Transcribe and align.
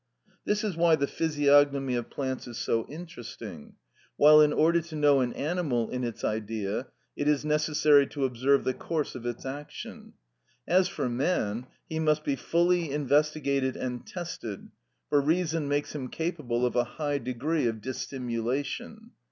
This 0.45 0.63
is 0.63 0.75
why 0.75 0.95
the 0.95 1.05
physiognomy 1.05 1.93
of 1.93 2.09
plants 2.09 2.47
is 2.47 2.57
so 2.57 2.87
interesting; 2.87 3.75
while 4.17 4.41
in 4.41 4.51
order 4.51 4.81
to 4.81 4.95
know 4.95 5.19
an 5.19 5.31
animal 5.33 5.91
in 5.91 6.03
its 6.03 6.23
Idea, 6.23 6.87
it 7.15 7.27
is 7.27 7.45
necessary 7.45 8.07
to 8.07 8.25
observe 8.25 8.63
the 8.63 8.73
course 8.73 9.13
of 9.13 9.27
its 9.27 9.45
action. 9.45 10.13
As 10.67 10.87
for 10.87 11.07
man, 11.07 11.67
he 11.87 11.99
must 11.99 12.23
be 12.23 12.35
fully 12.35 12.89
investigated 12.91 13.75
and 13.77 14.03
tested, 14.03 14.69
for 15.07 15.21
reason 15.21 15.67
makes 15.67 15.93
him 15.93 16.07
capable 16.07 16.65
of 16.65 16.75
a 16.75 16.83
high 16.97 17.19
degree 17.19 17.67
of 17.67 17.79
dissimulation. 17.79 19.11